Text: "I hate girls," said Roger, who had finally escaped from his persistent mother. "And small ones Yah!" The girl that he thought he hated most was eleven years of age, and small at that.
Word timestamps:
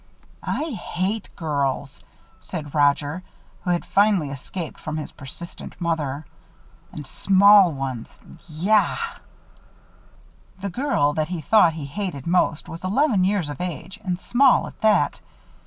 "I 0.41 0.71
hate 0.71 1.29
girls," 1.35 2.03
said 2.39 2.73
Roger, 2.73 3.21
who 3.63 3.69
had 3.69 3.85
finally 3.85 4.31
escaped 4.31 4.79
from 4.79 4.97
his 4.97 5.11
persistent 5.11 5.79
mother. 5.79 6.25
"And 6.91 7.05
small 7.05 7.71
ones 7.71 8.19
Yah!" 8.47 8.97
The 10.59 10.71
girl 10.71 11.13
that 11.13 11.27
he 11.27 11.41
thought 11.41 11.73
he 11.73 11.85
hated 11.85 12.25
most 12.25 12.67
was 12.67 12.83
eleven 12.83 13.23
years 13.23 13.51
of 13.51 13.61
age, 13.61 13.99
and 14.03 14.19
small 14.19 14.65
at 14.65 14.81
that. 14.81 15.19